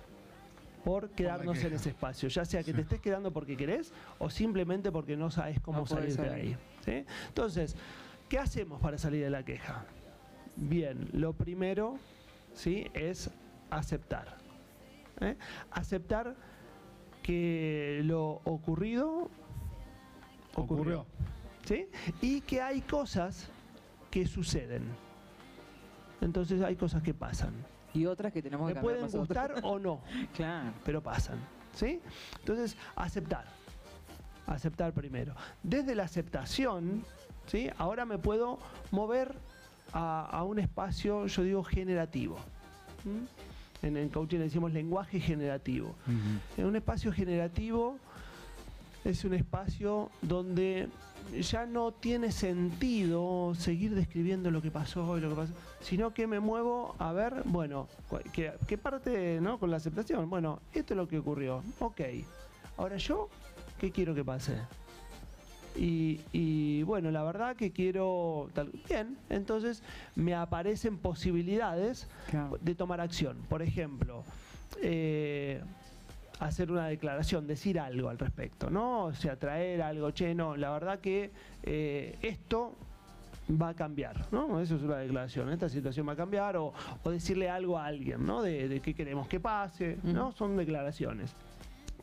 [0.84, 4.90] por quedarnos en ese espacio, ya sea que te estés quedando porque querés o simplemente
[4.90, 6.56] porque no sabes cómo No salir de ahí.
[6.84, 7.04] ¿sí?
[7.28, 7.76] Entonces,
[8.28, 9.84] ¿qué hacemos para salir de la queja?
[10.56, 11.98] Bien, lo primero
[12.54, 12.86] ¿sí?
[12.94, 13.30] es
[13.70, 14.39] aceptar.
[15.20, 15.37] ¿Eh?
[15.70, 16.37] Aceptar
[17.22, 19.30] que lo ocurrido
[20.56, 21.06] Ocurrió.
[21.64, 21.87] ¿sí?
[22.20, 23.48] Y que hay cosas
[24.11, 24.83] que suceden.
[26.20, 27.52] Entonces hay cosas que pasan.
[27.94, 29.28] Y otras que tenemos Me que cambiar pueden nosotros.
[29.28, 30.00] gustar o no,
[30.35, 30.72] Claro.
[30.85, 31.38] pero pasan.
[31.74, 32.00] ¿Sí?
[32.40, 33.44] Entonces, aceptar.
[34.46, 35.35] Aceptar primero.
[35.62, 37.04] Desde la aceptación,
[37.46, 37.70] ¿sí?
[37.78, 38.59] Ahora me puedo
[38.90, 39.37] mover
[39.92, 42.37] a, a un espacio, yo digo, generativo.
[43.04, 43.24] ¿Mm?
[43.82, 45.94] En el coaching le decimos lenguaje generativo.
[46.06, 46.60] Ujú.
[46.60, 47.96] En un espacio generativo
[49.04, 50.88] es un espacio donde
[51.40, 56.26] ya no tiene sentido seguir describiendo lo que pasó y lo que pasó, sino que
[56.26, 57.88] me muevo a ver, bueno,
[58.32, 59.58] ¿qué, qué parte, no?
[59.58, 60.28] Con la aceptación.
[60.28, 61.62] Bueno, esto es lo que ocurrió.
[61.78, 62.00] Ok.
[62.76, 63.28] Ahora yo,
[63.78, 64.56] ¿qué quiero que pase?
[65.76, 68.70] Y, y, bueno, la verdad que quiero tal.
[68.88, 69.83] Bien, entonces
[70.16, 72.59] me aparecen posibilidades Claro.
[72.61, 73.38] de tomar acción.
[73.48, 74.24] Por ejemplo,
[74.83, 75.61] eh,
[76.40, 79.04] hacer una declaración, decir algo al respecto, ¿no?
[79.06, 81.30] O sea, traer algo, che, no, la verdad que
[81.62, 82.74] eh, esto
[83.61, 84.61] va a cambiar, ¿no?
[84.61, 88.24] Eso es una declaración, esta situación va a cambiar, o, o decirle algo a alguien,
[88.24, 88.42] ¿no?
[88.42, 90.33] De, de qué queremos que pase, ¿no?
[90.33, 91.35] Son declaraciones.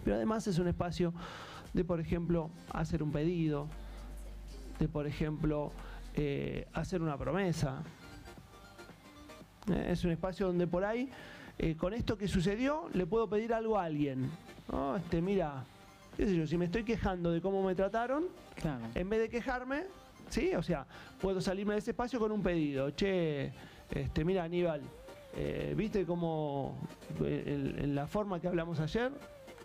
[0.04, 1.14] Pero además es un espacio
[1.78, 3.68] de, por ejemplo, hacer un pedido,
[4.80, 5.72] de, por ejemplo,
[6.16, 7.84] eh, hacer una promesa.
[9.72, 11.08] Eh, es un espacio donde por ahí,
[11.60, 14.28] eh, con esto que sucedió, le puedo pedir algo a alguien.
[14.98, 15.64] Este, mira,
[16.18, 18.84] qué sé yo, si me estoy quejando de cómo me trataron, Claro.
[18.96, 19.84] en vez de quejarme,
[20.30, 20.56] ¿sí?
[20.56, 20.88] O sea,
[21.22, 22.90] puedo salirme de ese espacio con un pedido.
[22.90, 23.54] Che,
[23.92, 24.82] este, mira, Aníbal,
[25.36, 26.76] eh, ¿viste cómo
[27.20, 29.12] en, en la forma que hablamos ayer?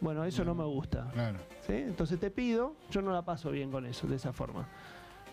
[0.03, 1.09] Bueno, eso no me gusta.
[1.13, 1.39] Claro.
[1.67, 1.75] ¿sí?
[1.75, 4.69] Entonces te pido, yo no la paso bien con eso, de esa forma.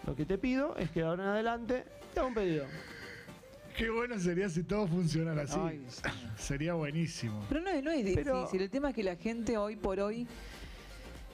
[0.06, 2.66] Lo que te pido es que ahora en adelante te haga un pedido.
[3.76, 5.60] Qué bueno sería si todo funcionara así.
[5.60, 5.86] Ay.
[6.38, 7.44] Sería buenísimo.
[7.50, 8.62] Pero no, es- no es Pero- difícil.
[8.62, 10.28] El tema es que la gente hoy por hoy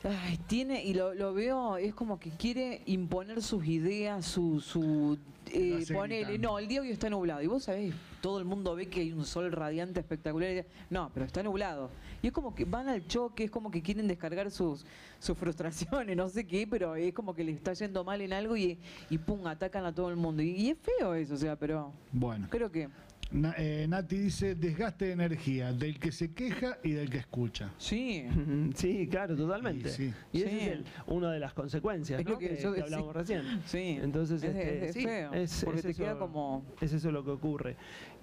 [0.05, 4.59] ay, tiene, y lo, lo veo, es como que quiere imponer sus ideas, su...
[4.59, 5.17] su
[5.51, 7.41] eh, ponele, no, el día hoy está nublado.
[7.41, 10.65] Y vos sabés, todo el mundo ve que hay un sol radiante espectacular.
[10.89, 11.91] no, pero está nublado.
[12.21, 14.85] Y es como que van al choque, es como que quieren descargar sus,
[15.19, 18.57] sus frustraciones, no sé qué, pero es como que les está yendo mal en algo
[18.57, 20.41] y, y pum, atacan a todo el mundo.
[20.41, 22.47] Y, y es feo eso, o sea, pero Bueno.
[22.49, 22.89] creo que
[23.31, 27.71] Na- eh, Nati dice desgaste de energía del que se queja y del que escucha.
[27.77, 28.25] sí.
[28.75, 29.89] Sí, claro, totalmente.
[29.89, 30.13] Y sí.
[30.33, 30.57] Y esa Sí.
[30.59, 32.33] es el- una de las consecuencias Es ¿no?
[32.33, 32.95] lo que que, yo que decía.
[32.97, 33.41] hablamos recién.
[33.65, 36.19] Sí, Entonces, es, este, es sí, feo, es- porque es te queda eso.
[36.19, 36.63] como...
[36.79, 37.75] Es eso lo que ocurre.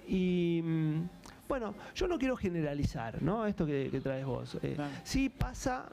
[0.07, 1.01] Y mm,
[1.47, 3.45] bueno, yo no quiero generalizar, ¿no?
[3.45, 4.57] Esto que, que traes vos.
[4.63, 4.93] Eh, Claro.
[5.03, 5.85] Sí pasa,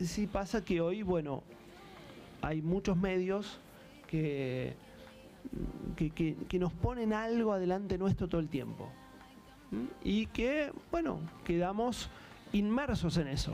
[0.00, 1.42] sí pasa que hoy, bueno,
[2.42, 3.58] hay muchos medios
[4.06, 4.74] que,
[5.96, 8.88] que, que- que nos ponen algo adelante nuestro todo el tiempo.
[9.70, 9.84] ¿Mm?
[10.04, 12.08] Y que, bueno, quedamos
[12.52, 13.52] inmersos en eso.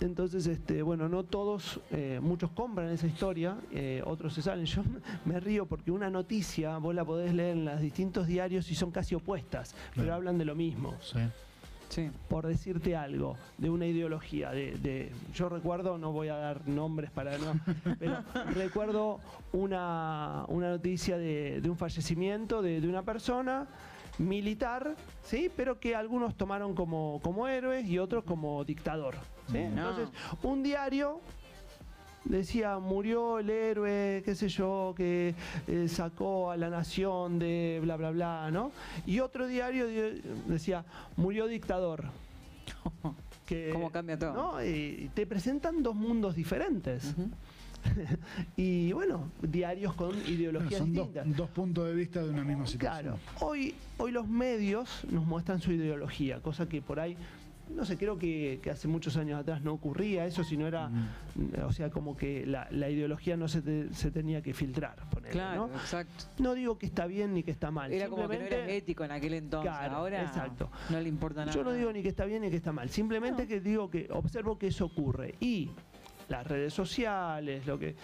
[0.00, 4.64] Entonces, este, bueno, no todos, eh, muchos compran esa historia, eh, otros se salen.
[4.66, 4.82] Yo
[5.24, 8.92] me río porque una noticia vos la podés leer en los distintos diarios y son
[8.92, 10.94] casi opuestas, pero hablan de lo mismo.
[11.00, 11.18] Sí.
[11.88, 12.10] Sí.
[12.28, 17.10] Por decirte algo, de una ideología, de, de- yo recuerdo, no voy a dar nombres
[17.10, 17.58] para no,
[17.98, 18.22] pero
[18.54, 19.20] recuerdo
[19.52, 23.66] una, una noticia de, de un fallecimiento de, de una persona
[24.18, 25.50] militar, ¿sí?
[25.56, 29.14] pero que algunos tomaron como, como héroes y otros como dictador.
[29.50, 29.58] ¿sí?
[29.72, 29.90] No.
[29.90, 30.08] Entonces,
[30.42, 31.20] un diario
[32.28, 35.34] decía, murió el héroe, qué sé yo, que
[35.66, 38.70] eh, sacó a la nación de bla, bla, bla, ¿no?
[39.06, 40.84] Y otro diario di- decía,
[41.16, 42.04] murió dictador.
[43.48, 44.34] Que, Cómo cambia todo.
[44.34, 44.62] ¿no?
[44.62, 47.14] Y te presentan dos mundos diferentes.
[48.56, 51.36] Y bueno, diarios con ideologías Son dos, distintas.
[51.36, 53.16] dos puntos de vista de una misma situación.
[53.16, 57.16] Claro, hoy, hoy los medios nos muestran su ideología, cosa que por ahí,
[57.70, 60.90] no sé, creo que, que hace muchos años atrás no ocurría eso, sino era,
[61.64, 64.96] o sea, como que la, la ideología no se, te- se tenía que filtrar.
[65.10, 65.74] ponele, Claro, ¿no?
[65.74, 66.24] exacto.
[66.38, 67.92] No digo que está bien ni que está mal.
[67.92, 69.70] Era como que no era simplemente- ético en aquel entonces.
[69.70, 70.70] Claro, Ahora exacto.
[70.90, 71.52] no le importa nada.
[71.52, 74.08] Yo no digo ni que está bien ni que está mal, simplemente que digo que
[74.10, 75.34] observo que eso ocurre.
[75.40, 75.70] Y
[76.28, 77.94] las redes sociales, lo que.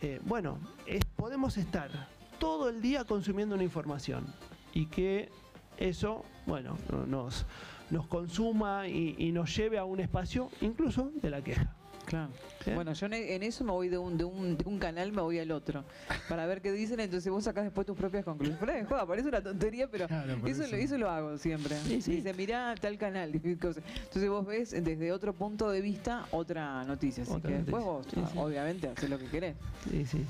[0.00, 1.90] eh, bueno, es- podemos estar
[2.38, 4.26] todo el día consumiendo una información
[4.72, 5.28] y que
[5.76, 7.46] eso, bueno, no- nos,
[7.90, 11.74] nos consuma y, y nos lleve a un espacio incluso de la queja.
[12.06, 12.30] Claro.
[12.64, 12.70] ¿Sí?
[12.70, 15.38] Bueno, yo en, eso me voy de un, de, un, de un canal, me voy
[15.40, 15.84] al otro.
[16.26, 18.58] Para ver qué dicen, entonces vos sacás después tus propias conclusiones.
[18.58, 20.70] Fuera de joda, parece una tontería, pero Claro, eso, eso.
[20.74, 21.76] Lo, eso lo hago siempre.
[21.84, 22.16] Sí, sí.
[22.16, 23.30] Dice, mirá tal canal.
[23.34, 27.24] Entonces vos ves desde otro punto de vista otra noticia.
[27.24, 28.38] Así Otra que después vos, Sí, sí.
[28.38, 29.56] obviamente, haces lo que querés.
[29.90, 30.24] Sí, sí.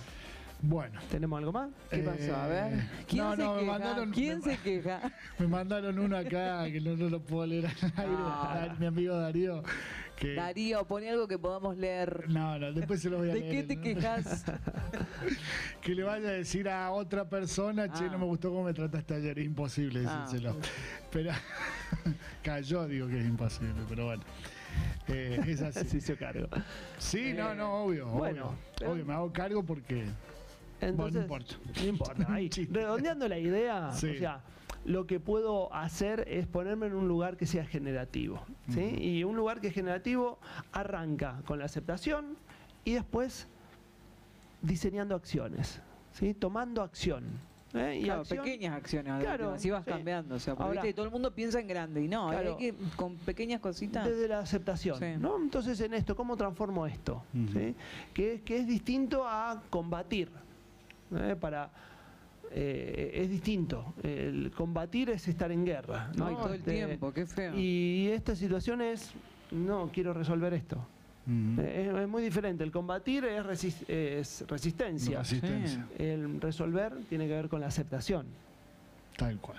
[0.61, 1.01] Bueno.
[1.09, 1.71] ¿Tenemos algo más?
[1.89, 2.35] ¿Qué pasó?
[2.37, 2.83] A ver.
[3.07, 3.73] ¿Quién no, se no, me queja?
[3.73, 5.01] mandaron- ¿Quién me- se queja?
[5.39, 8.17] Me mandaron uno acá que no, no lo puedo leer al aire.
[8.19, 8.75] Ah.
[8.79, 9.63] Mi amigo Darío.
[10.17, 12.29] Que, Darío, pone algo que podamos leer.
[12.29, 13.53] No, no, después se lo voy a ¿De leer.
[13.53, 13.83] qué te ¿no?
[13.83, 14.45] quejas?
[15.81, 18.09] Que le vaya a decir a otra persona, che, Ah.
[18.13, 19.39] no me gustó cómo me trataste ayer.
[19.39, 20.23] Es imposible Ah.
[20.27, 20.57] decírselo.
[21.13, 21.31] Pero
[22.43, 24.23] cayó, digo que es imposible, pero bueno.
[25.07, 25.85] Eh, es así.
[25.89, 26.49] Se hizo cargo.
[26.99, 28.07] Sí, no, no, obvio.
[28.09, 30.05] Bueno, obvio, pero- obvio, me hago cargo porque.
[30.81, 31.55] Entonces, no importa.
[31.81, 32.27] No importa.
[32.33, 34.11] Ahí, redondeando la idea, Sí.
[34.11, 34.41] o sea,
[34.85, 38.41] lo que puedo hacer es ponerme en un lugar que sea generativo.
[38.77, 40.39] Y un lugar que es generativo
[40.73, 42.37] arranca con la aceptación
[42.85, 43.49] y después
[44.63, 45.81] diseñando acciones,
[46.13, 46.35] ¿sí?
[46.35, 47.25] tomando acción.
[47.75, 47.99] ¿eh?
[48.01, 49.91] Y Claro, acción- pequeñas acciones, Claro, así vas sí.
[49.91, 50.35] cambiando.
[50.37, 52.51] O sea, porque Ahora- viste, todo el mundo piensa en grande y no, Claro.
[52.51, 54.07] hay que con pequeñas cositas.
[54.07, 54.99] Desde la aceptación.
[54.99, 55.05] Sí.
[55.19, 55.37] ¿no?
[55.37, 57.23] Entonces, en esto, ¿cómo transformo esto?
[58.15, 60.31] Que, es- que es distinto a combatir.
[61.17, 61.37] ¿Eh?
[61.41, 61.71] Para,
[62.51, 63.95] eh, es distinto.
[64.03, 66.11] El combatir es estar en guerra.
[66.17, 67.55] No, y el Este, tiempo, qué feo.
[67.59, 69.13] Y esta situación es,
[69.51, 70.77] no, quiero resolver esto.
[71.31, 72.65] Eh, Es, es muy diferente.
[72.65, 75.19] El combatir es resistencia.
[75.19, 75.87] resistencia.
[75.99, 78.27] El resolver tiene que ver con la aceptación.
[79.17, 79.59] Tal cual.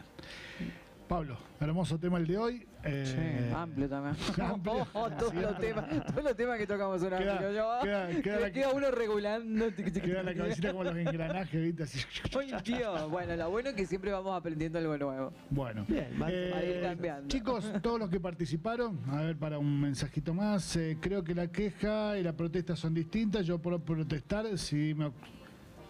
[1.08, 2.66] Pablo, hermoso tema el de hoy.
[2.84, 3.04] Eh,
[3.50, 4.16] Sí, amplio también.
[4.42, 4.88] amplio.
[4.94, 7.56] Oh, todos, los temas, todos los temas que tocamos son Queda- amplios.
[7.56, 9.66] Yo, queda- queda la- queda uno regulando.
[9.76, 11.84] Queda la cabecita como los engranajes, ¿viste?
[11.84, 12.00] Así.
[12.40, 13.10] Ay, tío.
[13.10, 15.34] Bueno, lo bueno es que siempre vamos aprendiendo algo nuevo.
[15.50, 15.86] Bueno.
[15.90, 17.28] Bien, Eh, va a ir cambiando.
[17.28, 21.48] chicos, todos los que participaron, a ver, para un mensajito más, eh, creo que la
[21.48, 23.46] queja y la protesta son distintas.
[23.46, 25.12] Yo puedo protestar si me,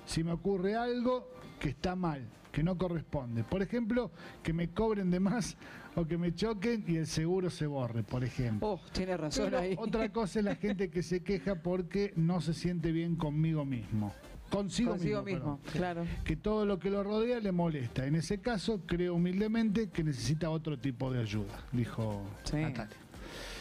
[0.06, 3.44] si me ocurre algo que está mal, que no corresponde.
[3.44, 4.12] Por ejemplo,
[4.44, 5.56] que me cobren de más
[5.96, 8.68] o que me choquen y el seguro se borre, por ejemplo.
[8.74, 9.76] Oh, tiene razón Pero ahí.
[9.78, 14.14] otra cosa es la gente que se queja porque no se siente bien conmigo mismo.
[14.50, 15.60] Consigo, Consigo mismo.
[15.60, 16.06] mismo, claro.
[16.24, 18.08] Que todo lo que lo rodea le molesta.
[18.08, 22.56] En ese caso, creo humildemente que necesita otro tipo de ayuda, dijo Sí.
[22.58, 22.98] Natalia.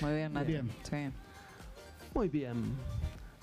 [0.01, 0.47] Muy bien, Nati.
[0.47, 0.71] Bien.
[0.83, 0.97] Sí.
[2.15, 2.55] Muy bien.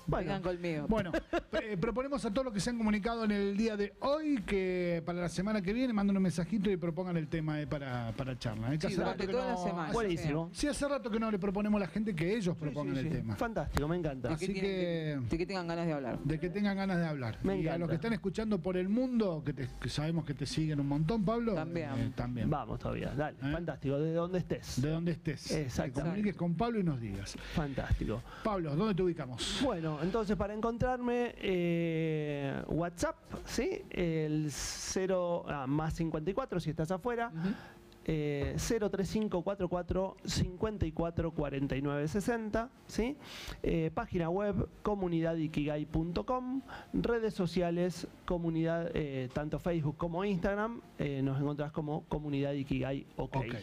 [0.06, 0.86] Bueno, Vengan conmigo.
[0.88, 1.12] Bueno,
[1.62, 5.02] eh, proponemos a todos los que se han comunicado en el día de hoy que
[5.04, 8.38] para la semana que viene manden un mensajito y propongan el tema eh, para, para
[8.38, 8.72] charla.
[8.74, 9.92] eh, que Sí, hace durante rato que toda la no- semana.
[9.92, 10.50] buenísimo.
[10.52, 13.00] Sí, hace rato que no le proponemos a la gente que ellos Sí, propongan sí,
[13.00, 13.12] el sí.
[13.18, 13.36] tema.
[13.36, 14.28] Fantástico, me encanta.
[14.28, 16.18] De así que, tienen- que- de- de que tengan ganas de hablar.
[16.22, 17.38] de que tengan ganas de hablar.
[17.42, 17.78] Me y a encanta.
[17.78, 20.88] los que están escuchando por el mundo, que, te- que sabemos que te siguen un
[20.88, 21.90] montón, Pablo, También.
[21.96, 22.48] eh, también.
[22.48, 23.36] Vamos todavía, dale.
[23.42, 23.52] ¿Eh?
[23.52, 24.80] Fantástico, de donde estés.
[24.80, 25.50] De donde estés.
[25.50, 25.94] Exacto.
[25.96, 27.36] Te comuniques con Pablo y nos digas.
[27.54, 28.22] Fantástico.
[28.44, 29.60] Pablo, ¿dónde te ubicamos?
[29.64, 33.82] Bueno, entonces para encontrarme, eh, WhatsApp, ¿sí?
[33.90, 37.32] El 0 ah, más 54 si estás afuera.
[38.08, 43.16] Eh, 03544 54 49 60, ¿sí?
[43.64, 51.72] Eh, página web comunidadikigai.com, redes sociales, comunidad, eh, tanto Facebook como Instagram, eh, nos encontrás
[51.72, 53.36] como Comunidad Ikigai OK.
[53.38, 53.54] Ok.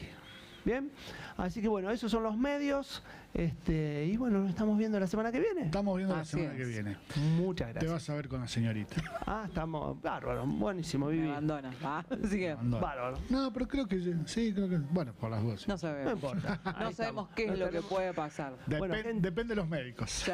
[0.65, 0.89] Bien,
[1.37, 3.03] así que bueno, esos son los medios.
[3.33, 5.63] Este, y bueno, nos estamos viendo la semana que viene.
[5.63, 6.57] Estamos viendo la semana es.
[6.57, 6.97] que viene.
[7.35, 7.91] Muchas Te gracias.
[7.91, 8.95] vas a ver con la señorita.
[9.25, 11.29] Ah, estamos bárbaro, buenísimo, Me Vivi.
[11.29, 11.71] abandona.
[11.83, 12.83] Ah, así que Abandona.
[12.85, 13.17] Bárbaro.
[13.31, 14.77] No, pero creo que sí, creo que.
[14.77, 15.67] Bueno, por las dudas.
[15.67, 16.13] no No sabemos.
[16.13, 16.61] importa.
[16.79, 18.53] No sabemos qué es No lo que puede pasar.
[18.67, 20.11] Depen- Bueno, gente- Depende de los médicos.
[20.11, 20.31] Sí.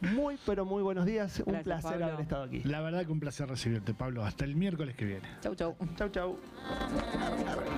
[0.14, 1.38] Muy, pero muy buenos días.
[1.38, 2.06] Un Gracias, placer Pablo.
[2.06, 2.62] haber estado aquí.
[2.64, 4.24] La verdad que un placer recibirte, Pablo.
[4.24, 5.28] Hasta el miércoles que viene.
[5.40, 5.76] Chau, chau.
[5.96, 6.38] Chau, chau.